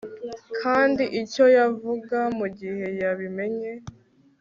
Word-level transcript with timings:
kandi 0.61 1.03
icyo 1.21 1.45
yavuga 1.57 2.19
mugihe 2.37 2.85
yabimenye 3.01 3.71